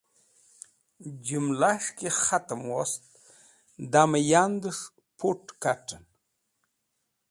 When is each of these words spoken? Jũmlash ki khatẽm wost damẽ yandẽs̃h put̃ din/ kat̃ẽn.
Jũmlash 1.25 1.89
ki 1.97 2.09
khatẽm 2.23 2.61
wost 2.71 3.01
damẽ 3.91 4.25
yandẽs̃h 4.29 4.83
put̃ 5.17 5.41
din/ 5.47 5.57
kat̃ẽn. 5.61 6.03